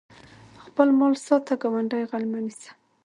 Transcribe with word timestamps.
خپل 0.63 0.87
مال 0.99 1.13
ساته 1.25 1.53
ګاونډي 1.61 2.01
غل 2.09 2.23
مه 2.31 2.39
نیسه 2.45 2.71